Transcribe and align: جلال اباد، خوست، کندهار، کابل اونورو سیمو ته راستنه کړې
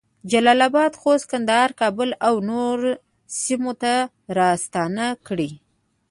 جلال 0.31 0.59
اباد، 0.67 0.93
خوست، 1.01 1.25
کندهار، 1.31 1.69
کابل 1.79 2.09
اونورو 2.27 2.91
سیمو 3.41 3.73
ته 3.81 3.93
راستنه 4.37 5.05
کړې 5.27 5.49